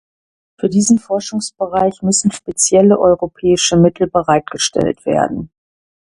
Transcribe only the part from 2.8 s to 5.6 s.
europäische Mittel bereitgestellt werden.